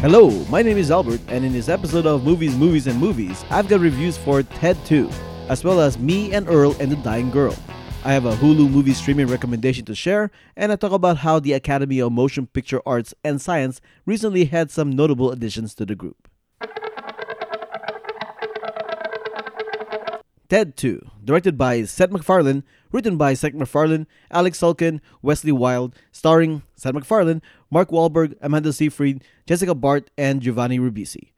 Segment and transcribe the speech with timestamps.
[0.00, 3.68] Hello, my name is Albert, and in this episode of Movies, Movies, and Movies, I've
[3.68, 5.10] got reviews for Ted 2,
[5.50, 7.54] as well as Me and Earl and the Dying Girl.
[8.02, 11.52] I have a Hulu movie streaming recommendation to share, and I talk about how the
[11.52, 16.29] Academy of Motion Picture Arts and Science recently had some notable additions to the group.
[20.50, 26.64] Ted 2, directed by Seth MacFarlane, written by Seth MacFarlane, Alex Sulkin, Wellesley Wild, starring
[26.74, 31.30] Seth MacFarlane, Mark Wahlberg, Amanda Seyfried, Jessica Barth, and Giovanni Ribisi.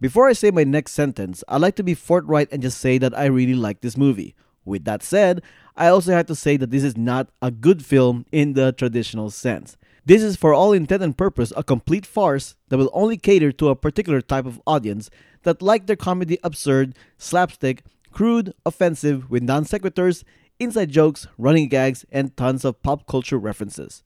[0.00, 3.18] Before I say my next sentence, I'd like to be forthright and just say that
[3.18, 4.36] I really like this movie.
[4.64, 5.42] With that said,
[5.76, 9.30] I also have to say that this is not a good film in the traditional
[9.30, 9.76] sense.
[10.06, 13.70] This is, for all intent and purpose, a complete farce that will only cater to
[13.70, 15.10] a particular type of audience
[15.42, 17.82] that like their comedy absurd, slapstick,
[18.14, 20.24] crude, offensive, with non sequiturs,
[20.58, 24.02] inside jokes, running gags, and tons of pop culture references.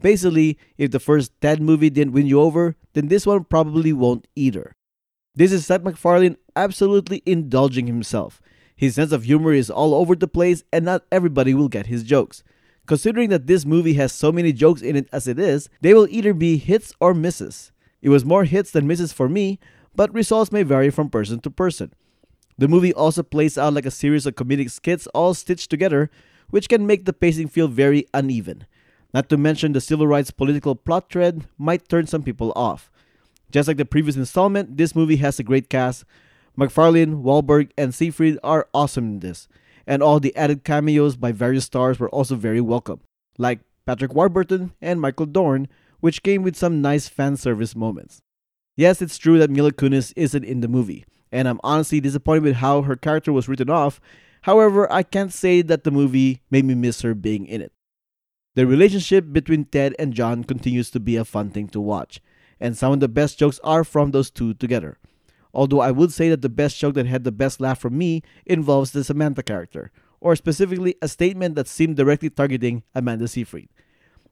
[0.00, 4.28] Basically, if the first Ted movie didn't win you over, then this one probably won't
[4.36, 4.76] either.
[5.34, 8.42] This is Seth MacFarlane absolutely indulging himself.
[8.76, 12.02] His sense of humor is all over the place, and not everybody will get his
[12.02, 12.44] jokes.
[12.86, 16.06] Considering that this movie has so many jokes in it as it is, they will
[16.10, 17.72] either be hits or misses.
[18.02, 19.58] It was more hits than misses for me,
[19.94, 21.92] but results may vary from person to person.
[22.58, 26.10] The movie also plays out like a series of comedic skits all stitched together,
[26.50, 28.66] which can make the pacing feel very uneven.
[29.12, 32.90] Not to mention the civil rights political plot thread might turn some people off.
[33.50, 36.04] Just like the previous installment, this movie has a great cast.
[36.56, 39.46] MacFarlane, Wahlberg, and Seyfried are awesome in this,
[39.86, 43.00] and all the added cameos by various stars were also very welcome,
[43.38, 45.68] like Patrick Warburton and Michael Dorn,
[46.00, 48.22] which came with some nice fan service moments.
[48.76, 51.04] Yes, it's true that Mila Kunis isn't in the movie,
[51.36, 54.00] and I'm honestly disappointed with how her character was written off.
[54.42, 57.72] However, I can't say that the movie made me miss her being in it.
[58.54, 62.22] The relationship between Ted and John continues to be a fun thing to watch,
[62.58, 64.96] and some of the best jokes are from those two together.
[65.52, 68.22] Although I would say that the best joke that had the best laugh from me
[68.46, 73.68] involves the Samantha character, or specifically a statement that seemed directly targeting Amanda Seyfried.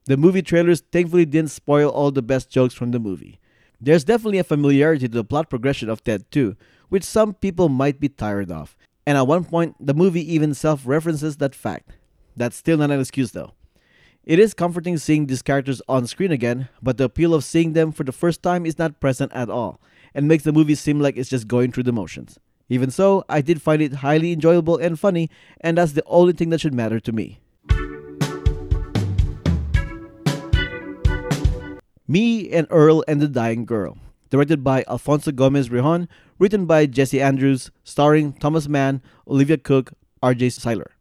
[0.07, 3.41] The movie trailers thankfully didn't spoil all the best jokes from the movie.
[3.79, 6.57] There's definitely a familiarity to the plot progression of Ted 2,
[6.89, 8.77] which some people might be tired of.
[9.07, 11.93] And at one point, the movie even self references that fact.
[12.37, 13.53] That's still not an excuse though.
[14.25, 17.93] It is comforting seeing these characters on screen again, but the appeal of seeing them
[17.93, 19.83] for the first time is not present at all,
[20.15, 22.39] and makes the movie seem like it's just going through the motions.
[22.71, 25.29] Even so, I did find it highly enjoyable and funny,
[25.61, 27.41] and that's the only thing that should matter to me.
[32.09, 33.99] Me and Earl and the Dying Girl,
[34.31, 36.09] directed by Alfonso Gomez Rejon,
[36.39, 40.93] written by Jesse Andrews, starring Thomas Mann, Olivia Cooke, RJ Cyler.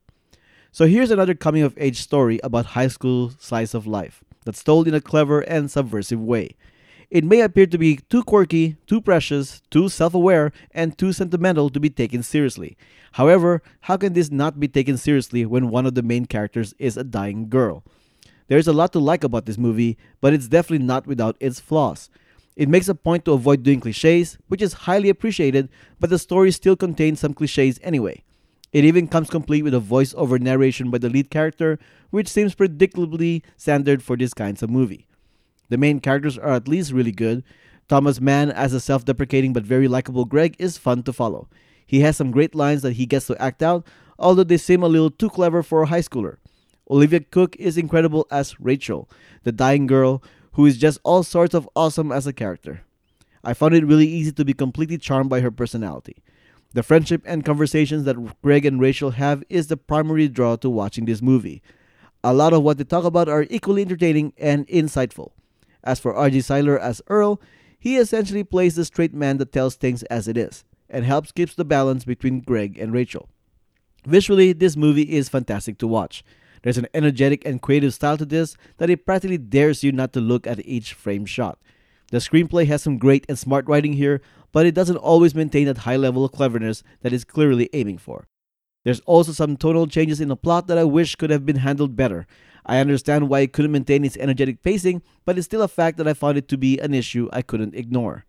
[0.72, 4.88] So here's another coming of age story about high school slice of life that's told
[4.88, 6.56] in a clever and subversive way.
[7.10, 11.70] It may appear to be too quirky, too precious, too self aware, and too sentimental
[11.70, 12.76] to be taken seriously.
[13.14, 16.98] However, how can this not be taken seriously when one of the main characters is
[16.98, 17.84] a dying girl?
[18.48, 22.10] There's a lot to like about this movie, but it's definitely not without its flaws.
[22.56, 25.69] It makes a point to avoid doing cliches, which is highly appreciated,
[26.00, 28.24] but the story still contains some cliches anyway.
[28.72, 33.44] It even comes complete with a voice-over narration by the lead character, which seems predictably
[33.58, 35.08] standard for this kinds of movie.
[35.69, 37.44] The main characters are at least really good.
[37.88, 41.50] Thomas Mann as a self-deprecating but very likable Greg is fun to follow.
[41.85, 43.85] He has some great lines that he gets to act out,
[44.18, 46.38] although they seem a little too clever for a high schooler.
[46.90, 49.09] Olivia Cooke is incredible as Rachel,
[49.44, 52.81] the dying girl, who is just all sorts of awesome as a character.
[53.44, 56.24] I found it really easy to be completely charmed by her personality.
[56.74, 61.06] The friendship and conversations that Greg and Rachel have is the primary draw to watching
[61.06, 61.62] this movie.
[62.24, 65.31] A lot of what they talk about are equally entertaining and insightful.
[65.84, 66.41] As for R.J.
[66.41, 67.41] Cyler as Earl,
[67.78, 71.53] he essentially plays the straight man that tells things as it is and helps keeps
[71.56, 73.28] the balance between Greg and Rachel.
[74.05, 76.23] Visually, this movie is fantastic to watch.
[76.64, 80.22] There's an energetic and creative style to this that it practically dares you not to
[80.22, 81.60] look at each frame shot.
[82.12, 84.22] The screenplay has some great and smart writing here,
[84.52, 88.28] but it doesn't always maintain that high level of cleverness that it's clearly aiming for.
[88.84, 91.96] There's also some tonal changes in the plot that I wish could have been handled
[91.96, 92.28] better.
[92.66, 96.08] I understand why it couldn't maintain its energetic pacing, but it's still a fact that
[96.08, 98.26] I found it to be an issue I couldn't ignore.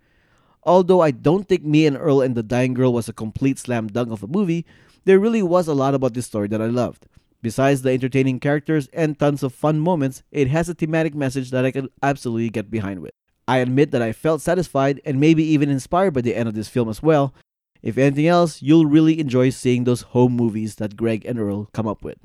[0.63, 3.89] Although I don't think Me and Earl and the Dying Girl was a complete slam
[3.89, 4.65] dunk of a movie,
[5.05, 7.07] there really was a lot about this story that I loved.
[7.45, 11.67] Besides the entertaining characters and tons of fun moments, it has a thematic message that
[11.67, 13.11] I can absolutely get behind with.
[13.47, 16.71] I admit that I felt satisfied and maybe even inspired by the end of this
[16.71, 17.35] film as well.
[17.83, 21.87] If anything else, you'll really enjoy seeing those home movies that Greg and Earl come
[21.87, 22.17] up with.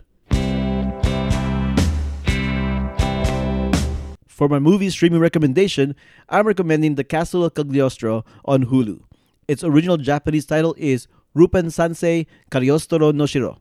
[4.25, 5.97] For my movie streaming recommendation,
[6.29, 9.01] I'm recommending The Castle of Cagliostro on Hulu.
[9.49, 13.59] Its original Japanese title is Rupan Sansei Cagliostro no Shiro.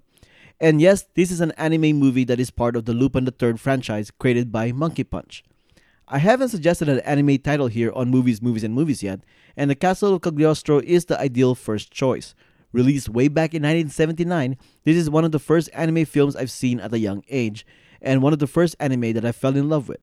[0.60, 3.60] And yes, this is an anime movie that is part of the Lupin the Third
[3.60, 5.44] franchise created by Monkey Punch.
[6.08, 9.20] I haven't suggested an anime title here on Movies, Movies, and Movies yet,
[9.56, 12.34] and The Castle of Cagliostro is the ideal first choice.
[12.72, 16.80] Released way back in 1979, this is one of the first anime films I've seen
[16.80, 17.64] at a young age,
[18.02, 20.00] and one of the first anime that I fell in love with.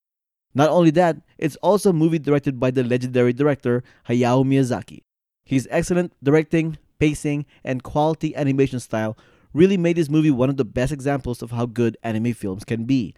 [0.54, 5.02] Not only that, it's also a movie directed by the legendary director Hayao Miyazaki.
[5.44, 9.18] His excellent directing, pacing, and quality animation style
[9.56, 12.84] really made this movie one of the best examples of how good anime films can
[12.84, 13.16] be.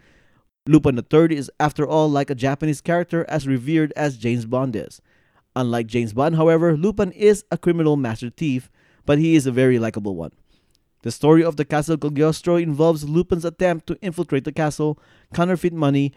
[0.67, 5.01] Lupin III is, after all, like a Japanese character as revered as James Bond is.
[5.55, 8.69] Unlike James Bond, however, Lupin is a criminal master thief,
[9.05, 10.31] but he is a very likable one.
[11.01, 14.99] The story of the Castle Cagliostro involves Lupin's attempt to infiltrate the castle,
[15.33, 16.13] counterfeit money,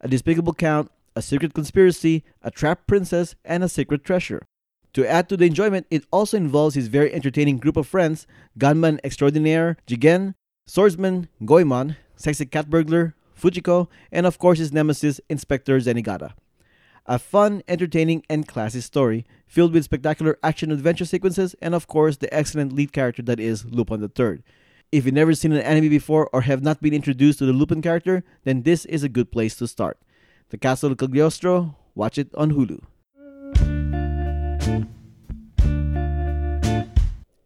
[0.00, 4.46] a despicable count, a secret conspiracy, a trapped princess, and a secret treasure.
[4.94, 9.00] To add to the enjoyment, it also involves his very entertaining group of friends gunman
[9.02, 10.34] extraordinaire Jigen,
[10.66, 16.34] swordsman Goemon, sexy cat burglar Fujiko, and of course his nemesis Inspector Zenigata.
[17.06, 22.18] A fun, entertaining, and classy story filled with spectacular action adventure sequences and of course
[22.18, 24.44] the excellent lead character that is Lupin III.
[24.92, 27.82] If you've never seen an anime before or have not been introduced to the Lupin
[27.82, 29.98] character, then this is a good place to start.
[30.50, 32.80] The Castle of Cagliostro, watch it on Hulu.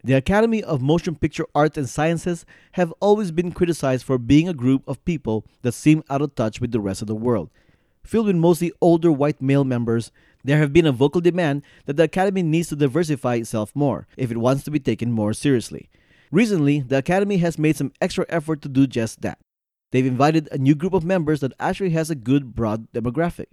[0.09, 4.55] The Academy of Motion Picture Arts and Sciences have always been criticized for being a
[4.55, 7.51] group of people that seem out of touch with the rest of the world.
[8.05, 10.13] Filled with mostly older white male members,
[10.45, 14.31] there have been a vocal demand that the Academy needs to diversify itself more if
[14.31, 15.91] it wants to be taken more seriously.
[16.31, 19.39] Recently, the Academy has made some extra effort to do just that.
[19.91, 23.47] They've invited a new group of members that actually has a good broad demographic.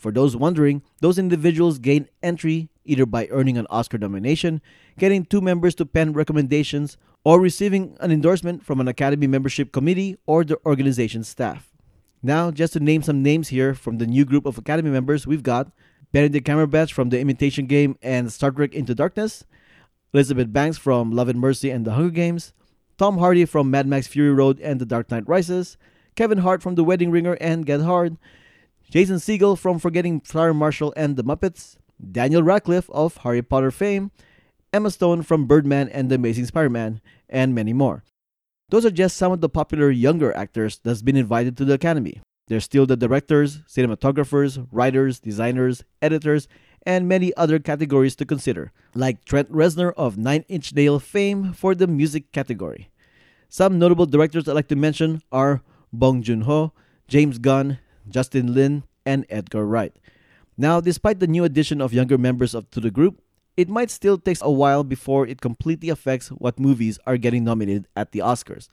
[0.00, 4.62] For those wondering, those individuals gain entry either by earning an Oscar nomination,
[4.98, 10.16] getting two members to pen recommendations, or receiving an endorsement from an Academy membership committee
[10.26, 11.70] or the organization's staff.
[12.22, 15.42] Now, just to name some names here from the new group of Academy members, we've
[15.42, 15.70] got
[16.12, 19.44] Benedict Cumberbatch from The Imitation Game and Star Trek Into Darkness,
[20.12, 22.52] Elizabeth Banks from Love and Mercy and The Hunger Games,
[22.98, 25.76] Tom Hardy from Mad Max Fury Road and The Dark Knight Rises,
[26.16, 28.16] Kevin Hart from The Wedding Ringer and Get Hard,
[28.90, 31.76] Jason Segel from Forgetting Sarah Marshall and The Muppets,
[32.10, 34.10] Daniel Radcliffe of Harry Potter fame,
[34.72, 38.02] Emma Stone from Birdman and The Amazing Spider-Man, and many more.
[38.70, 42.20] Those are just some of the popular younger actors that's been invited to the Academy.
[42.48, 46.48] There's still the directors, cinematographers, writers, designers, editors,
[46.84, 51.76] and many other categories to consider, like Trent Reznor of Nine Inch Nail fame for
[51.76, 52.90] the music category.
[53.48, 55.62] Some notable directors I'd like to mention are
[55.92, 56.72] Bong Joon Ho,
[57.06, 59.94] James Gunn, Justin Lin, and Edgar Wright.
[60.56, 63.22] Now, despite the new addition of younger members of, to the group,
[63.56, 67.88] it might still take a while before it completely affects what movies are getting nominated
[67.96, 68.68] at the Oscars.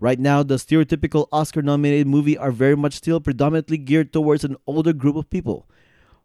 [0.00, 4.56] Right now, the stereotypical Oscar nominated movie are very much still predominantly geared towards an
[4.66, 5.68] older group of people.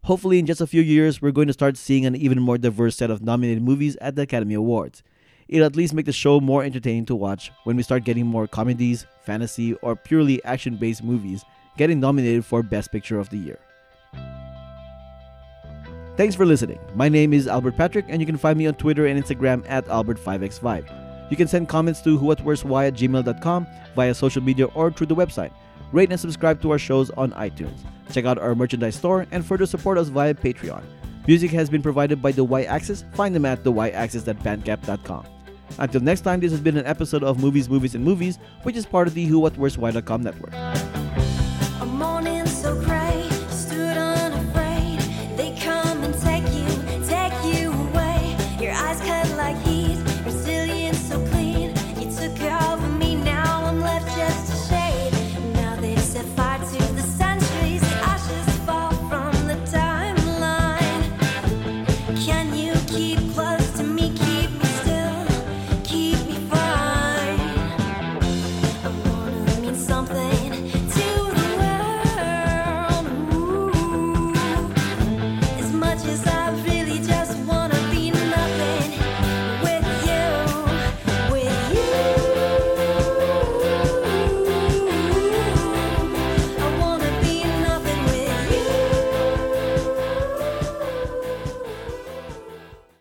[0.03, 2.95] Hopefully, in just a few years, we're going to start seeing an even more diverse
[2.95, 5.03] set of nominated movies at the Academy Awards.
[5.47, 8.47] It'll at least make the show more entertaining to watch when we start getting more
[8.47, 11.43] comedies, fantasy, or purely action based movies
[11.77, 13.59] getting nominated for Best Picture of the Year.
[16.17, 16.79] Thanks for listening.
[16.95, 19.85] My name is Albert Patrick, and you can find me on Twitter and Instagram at
[19.85, 21.29] Albert5x5.
[21.29, 25.51] You can send comments to whowhatwhereswhy at gmail.com via social media or through the website.
[25.91, 27.79] Rate and subscribe to our shows on iTunes.
[28.11, 30.83] Check out our merchandise store and further support us via Patreon.
[31.27, 33.03] Music has been provided by The Y Axis.
[33.13, 35.25] Find them at thyaxis.bandcamp.com.
[35.77, 38.85] Until next time, this has been an episode of Movies, Movies, and Movies, which is
[38.85, 40.53] part of the Who What Where's Why.com network.